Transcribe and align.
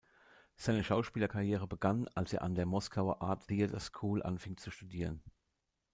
Seine 0.55 0.83
Schauspielerkarriere 0.83 1.67
begann, 1.67 2.07
als 2.15 2.33
er 2.33 2.41
an 2.41 2.55
der 2.55 2.65
"Moskauer 2.65 3.21
Art 3.21 3.45
Theatre 3.47 3.79
School" 3.79 4.23
anfing 4.23 4.57
zu 4.57 4.71
studieren. 4.71 5.21